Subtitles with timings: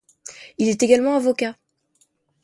[0.57, 1.53] Il est également avocat.